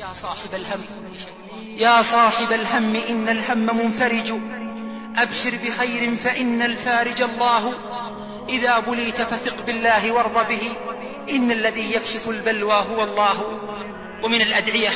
[0.00, 0.80] يا صاحب الهم
[1.78, 4.32] يا صاحب الهم إن الهم منفرج.
[5.16, 7.72] أبشر بخير فإن الفارج الله.
[8.48, 10.70] إذا بليت فثق بالله وارض به.
[11.30, 13.58] إن الذي يكشف البلوى هو الله.
[14.24, 14.90] ومن الأدعية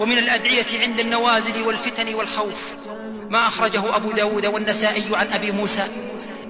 [0.00, 2.74] ومن الأدعية عند النوازل والفتن والخوف.
[3.30, 5.84] ما أخرجه أبو داود والنسائي عن أبي موسى.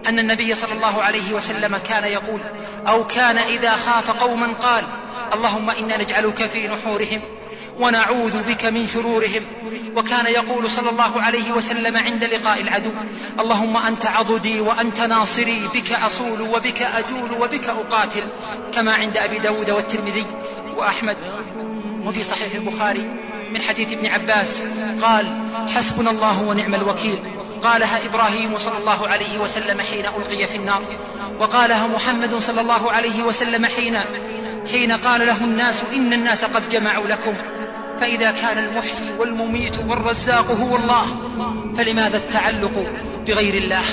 [0.06, 2.40] أن النبي صلى الله عليه وسلم كان يقول
[2.86, 4.84] أو كان إذا خاف قوما قال
[5.32, 7.20] اللهم إنا نجعلك في نحورهم
[7.80, 9.42] ونعوذ بك من شرورهم.
[9.96, 12.91] وكان يقول صلى الله عليه وسلم عند لقاء العدو
[13.41, 18.22] اللهم أنت عضدي وأنت ناصري بك أصول وبك أجول وبك أقاتل
[18.74, 20.24] كما عند أبي داود والترمذي
[20.77, 21.16] وأحمد.
[22.05, 23.10] وفي صحيح البخاري
[23.52, 24.62] من حديث ابن عباس
[25.02, 27.19] قال حسبنا الله ونعم الوكيل.
[27.62, 30.83] قالها إبراهيم صلى الله عليه وسلم حين ألقي في النار.
[31.41, 33.98] وقالها محمد صلى الله عليه وسلم حين
[34.73, 37.34] حين قال له الناس إن الناس قد جمعوا لكم
[38.00, 41.06] فإذا كان المحيي والمميت والرزاق هو الله
[41.77, 42.92] فلماذا التعلق
[43.27, 43.84] بغير الله؟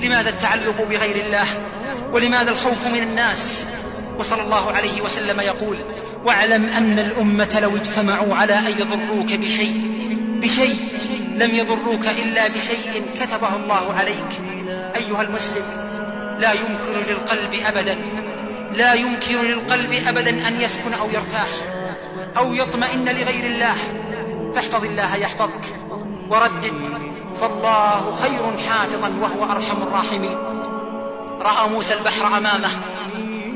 [0.00, 1.46] لماذا التعلق بغير الله؟
[2.12, 3.66] ولماذا الخوف من الناس؟
[4.18, 5.76] وصلى الله عليه وسلم يقول
[6.24, 9.92] واعلم أن الأمة لو اجتمعوا على أن يضروك بشيء
[10.42, 10.76] بشيء
[11.36, 14.42] لم يضروك إلا بشيء كتبه الله عليك
[14.96, 15.62] أيها المسلم
[16.40, 17.96] لا يمكن للقلب أبدا.
[18.74, 21.48] لا يمكن للقلب أبدا أن يسكن أو يرتاح
[22.36, 23.74] أو يطمئن لغير الله.
[24.54, 25.76] فاحفظ الله يحفظك
[26.30, 27.02] وردد.
[27.40, 30.38] فالله خير حافظا وهو أرحم الراحمين.
[31.40, 32.70] رأى موسى البحر أمامه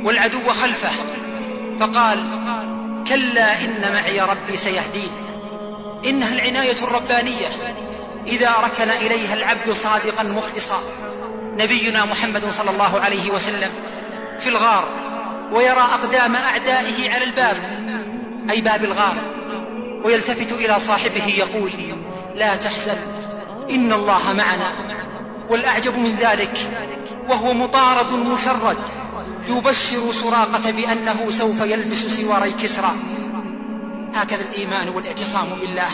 [0.05, 0.91] والعدو خلفه
[1.79, 2.19] فقال
[3.09, 5.11] كلا إن معي ربي سيهدين.
[6.05, 7.49] إنها العناية الربانية
[8.27, 10.81] إذا ركن إليها العبد صادقا مخلصا.
[11.59, 13.71] نبينا محمد صلى الله عليه وسلم
[14.41, 15.06] في الغار
[15.53, 17.57] ويرى أقدام أعدائه على الباب
[18.51, 19.17] أي باب الغار
[20.05, 21.73] ويلتفت إلى صاحبه يقول
[22.35, 22.97] لا تحزن
[23.71, 24.73] إن الله معنا.
[25.51, 26.59] والأعجب من ذلك
[27.29, 28.79] وهو مطارد مشرد
[29.49, 32.93] يبشر سراقة بأنه سوف يلبس سواري كسرى.
[34.15, 35.89] هكذا الإيمان والاعتصام بالله.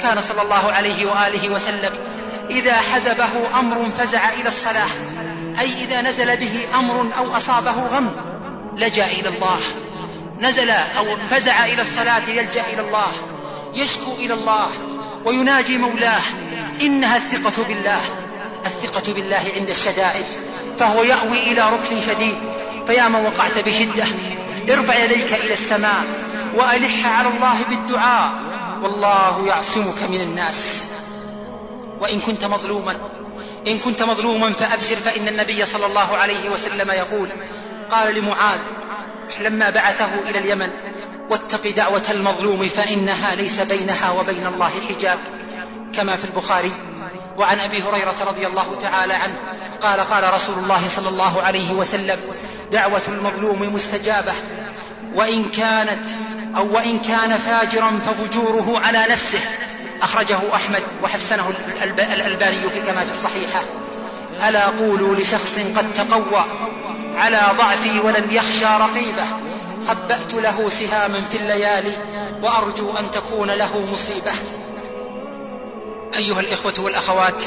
[0.00, 1.92] كان صلى الله عليه وآله وسلم
[2.50, 4.88] إذا حزبه أمر فزع إلى الصلاة
[5.60, 8.10] أي إذا نزل به أمر أو أصابه غم
[8.76, 9.60] لجأ إلى الله.
[10.40, 13.12] نزل أو فزع إلى الصلاة يلجأ إلى الله
[13.74, 14.66] يشكو إلى الله
[15.24, 16.22] ويناجي مولاه.
[16.80, 18.00] إنها الثقة بالله.
[18.66, 20.26] الثقة بالله عند الشدائد.
[20.78, 22.38] فهو يأوي إلى ركن شديد.
[22.86, 24.04] فيا من وقعت بشدة
[24.70, 26.04] ارفع يديك إلى السماء
[26.54, 28.32] وألح على الله بالدعاء.
[28.82, 30.86] والله يعصمك من الناس.
[32.00, 32.96] وإن كنت مظلوما
[33.68, 37.28] إن كنت مظلوما فأبشر فإن النبي صلى الله عليه وسلم يقول
[37.92, 38.58] قال لمعاذ
[39.40, 40.70] لما بعثه إلى اليمن
[41.30, 45.18] واتق دعوة المظلوم فإنها ليس بينها وبين الله حجاب.
[45.94, 46.72] كما في البخاري
[47.38, 49.34] وعن أبي هريرة رضي الله تعالى عنه
[49.82, 52.18] قال قال رسول الله صلى الله عليه وسلم
[52.72, 54.32] دعوة المظلوم مستجابة
[55.14, 56.08] وإن كانت
[56.56, 59.40] أو وإن كان فاجرا ففجوره على نفسه.
[60.02, 63.60] أخرجه أحمد وحسنه الألباني كما في الصحيحة.
[64.48, 66.44] ألا قولوا لشخص قد تقوى
[67.14, 69.24] على ضعفي ولم يخشى رقيبه.
[69.88, 71.92] خبأت له سهاما في الليالي
[72.42, 74.32] وأرجو أن تكون له مصيبة.
[76.16, 77.42] أيها الإخوة والأخوات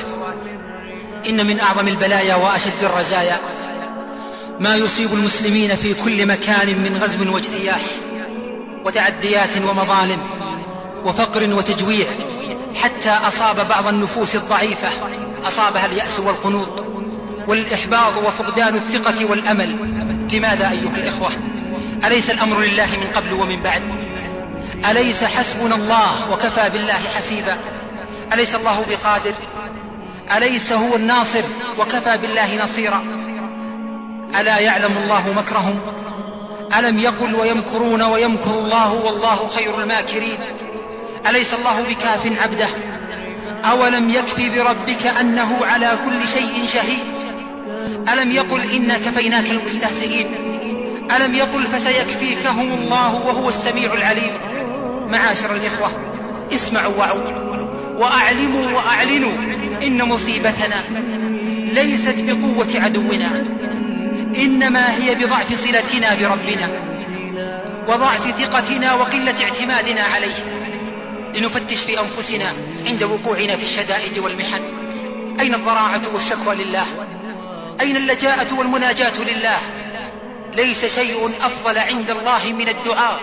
[1.30, 3.38] إن من أعظم البلايا وأشد الرزايا
[4.60, 7.82] ما يصيب المسلمين في كل مكان من غزو واجتياح
[8.86, 10.20] وتعديات ومظالم
[11.06, 12.08] وفقر وتجويع
[12.76, 14.90] حتى أصاب بعض النفوس الضعيفة
[15.46, 16.95] أصابها اليأس والقنوط.
[17.48, 19.76] والإحباط وفقدان الثقة والأمل.
[20.32, 21.30] لماذا أيها الإخوة؟
[22.06, 23.82] أليس الأمر لله من قبل ومن بعد؟
[24.92, 27.58] أليس حسبنا الله وكفى بالله حسيبا؟
[28.34, 29.34] أليس الله بقادر؟
[30.38, 31.42] أليس هو الناصر
[31.80, 33.04] وكفى بالله نصيرا؟
[34.40, 35.80] ألا يعلم الله مكرهم؟
[36.80, 40.38] ألم يقل ويمكرون ويمكر الله والله خير الماكرين؟
[41.28, 42.68] أليس الله بكاف عبده؟
[43.66, 47.15] أولم يكفي بربك أنه على كل شيء شهيد؟
[48.14, 50.28] ألم يقل إنا كفيناك المستهزئين؟
[51.16, 54.32] ألم يقل فسيكفيكهم الله وهو السميع العليم؟
[55.10, 55.92] معاشر الإخوة
[56.54, 57.46] اسمعوا وعوا
[57.98, 59.32] وأعلموا وأعلنوا
[59.84, 60.84] إن مصيبتنا
[61.74, 63.46] ليست بقوة عدونا
[64.36, 66.70] إنما هي بضعف صلتنا بربنا
[67.88, 70.56] وضعف ثقتنا وقلة اعتمادنا عليه
[71.36, 72.54] لنفتش في أنفسنا
[72.88, 74.62] عند وقوعنا في الشدائد والمحن.
[75.40, 76.86] أين الضراعة والشكوى لله؟
[77.82, 79.58] أين اللجاءة والمناجاة لله؟
[80.56, 83.20] ليس شيء أفضل عند الله من الدعاء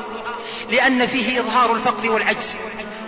[0.70, 2.56] لأن فيه إظهار الفقر والعجز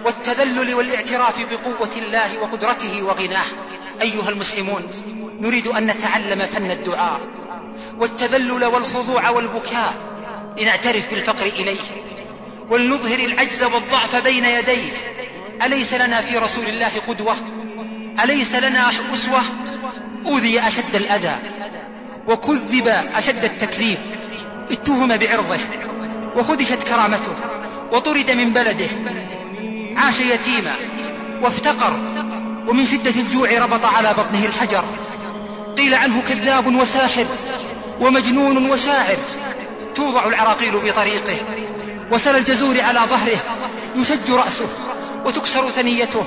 [0.04, 3.46] والتذلل والاعتراف بقوة الله وقدرته وغناه.
[4.02, 4.82] أيها المسلمون
[5.40, 7.20] نريد أن نتعلم فن الدعاء
[8.00, 9.94] والتذلل والخضوع والبكاء
[10.58, 11.80] لنعترف بالفقر إليه
[12.70, 14.90] ولنظهر العجز والضعف بين يديه.
[15.62, 17.36] أليس لنا في رسول الله قدوة؟
[18.24, 19.42] أليس لنا أسوة؟
[20.26, 21.34] أوذي أشد الأذى
[22.28, 23.98] وكذب أشد التكذيب
[24.70, 25.58] اتهم بعرضه
[26.36, 27.34] وخدشت كرامته
[27.92, 28.88] وطرد من بلده
[29.96, 30.74] عاش يتيما
[31.42, 31.92] وافتقر
[32.68, 34.84] ومن شدة الجوع ربط على بطنه الحجر
[35.76, 37.26] قيل عنه كذاب وساحر
[38.00, 39.16] ومجنون وشاعر
[39.94, 41.36] توضع العراقيل بطريقه
[42.12, 43.38] وسل الجزور على ظهره
[43.96, 44.68] يشج رأسه
[45.26, 46.24] وتكسر ثنيته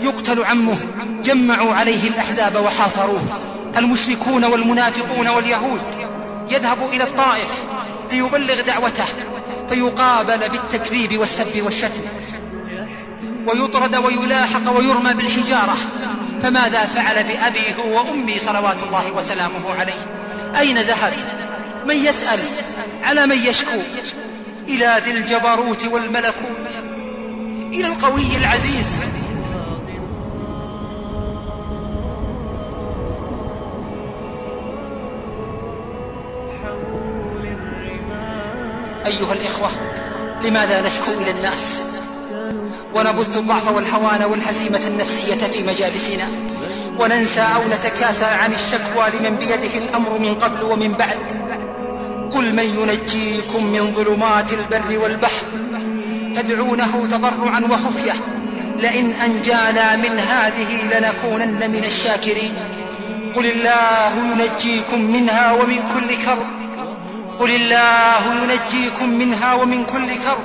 [0.00, 0.76] يقتل عمه
[1.24, 3.22] جمعوا عليه الأحزاب وحاصروه.
[3.76, 5.82] المشركون والمنافقون واليهود.
[6.50, 7.64] يذهب إلى الطائف
[8.12, 9.04] ليبلغ دعوته
[9.68, 12.02] فيقابل بالتكذيب والسب والشتم.
[13.46, 15.76] ويطرد ويلاحق ويرمى بالحجارة.
[16.42, 20.00] فماذا فعل بأبي هو وأمي صلوات الله وسلامه عليه؟
[20.58, 21.12] أين ذهب؟
[21.86, 22.38] من يسأل؟
[23.02, 23.80] على من يشكو؟
[24.68, 26.78] إلى ذي الجبروت والملكوت.
[27.72, 29.04] إلى القوي العزيز.
[39.06, 39.70] أيها الإخوة
[40.42, 41.84] لماذا نشكو إلى الناس؟
[42.94, 46.24] ونبث الضعف والهوان والهزيمة النفسية في مجالسنا.
[46.98, 51.18] وننسى أو نتكاسل عن الشكوى لمن بيده الأمر من قبل ومن بعد.
[52.32, 55.42] قل من ينجيكم من ظلمات البر والبحر؟
[56.34, 58.12] تدعونه تضرعا وخفية.
[58.78, 62.54] لئن أنجانا من هذه لنكونن من الشاكرين.
[63.36, 66.46] قل الله ينجيكم منها ومن كل كرب.
[67.38, 70.44] قل الله ينجيكم منها ومن كل كرب.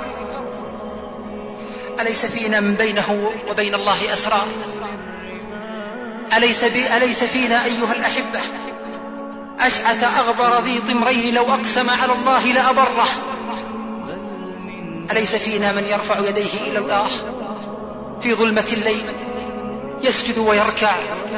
[2.00, 4.46] أليس فينا من بينه وبين الله أسرار؟
[6.36, 6.64] أليس,
[6.96, 8.40] أليس فينا أيها الأحبة؟
[9.60, 13.08] أشعث أغبر ذي طمرين لو أقسم على الله لأبره.
[15.10, 17.06] أليس فينا من يرفع يديه إلى الله
[18.22, 19.02] في ظلمة الليل؟
[20.02, 20.94] يسجد ويركع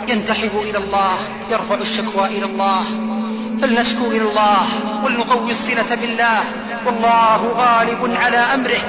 [0.09, 1.15] ينتحب إلى الله
[1.51, 2.85] يرفع الشكوى إلى الله.
[3.61, 4.67] فلنشكو إلى الله
[5.05, 6.41] ولنقوي الصلة بالله.
[6.87, 8.81] والله غالب على أمره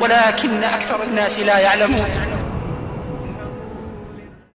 [0.00, 2.19] ولكن أكثر الناس لا يعلمون.